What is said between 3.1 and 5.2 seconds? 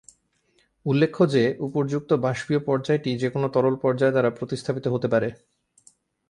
যেকোনো তরল পর্যায় দ্বারা প্রতিস্থাপিত হতে